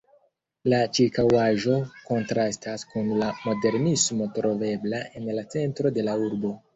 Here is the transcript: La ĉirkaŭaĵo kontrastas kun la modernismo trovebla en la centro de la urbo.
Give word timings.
La 0.71 0.77
ĉirkaŭaĵo 0.99 1.75
kontrastas 2.07 2.85
kun 2.93 3.11
la 3.19 3.27
modernismo 3.43 4.29
trovebla 4.39 5.03
en 5.21 5.29
la 5.41 5.45
centro 5.57 5.93
de 5.99 6.07
la 6.09 6.17
urbo. 6.25 6.55